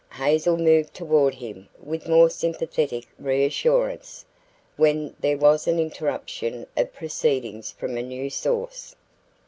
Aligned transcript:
Hazel 0.13 0.57
moved 0.57 0.95
toward 0.95 1.35
him 1.35 1.69
with 1.79 2.07
more 2.07 2.27
sympathetic 2.31 3.05
reassurance, 3.19 4.25
when 4.75 5.15
there 5.19 5.37
was 5.37 5.67
an 5.67 5.77
interruption 5.77 6.65
of 6.75 6.91
proceedings 6.91 7.71
from 7.73 7.97
a 7.97 8.01
new 8.01 8.27
source. 8.31 8.95